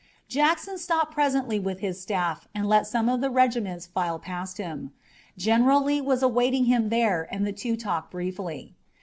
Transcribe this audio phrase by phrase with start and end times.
[0.27, 4.91] Jackson stopped presently with his staff and let some of the regiments file past him.
[5.37, 8.73] General Lee was awaiting him there and the two talked briefly.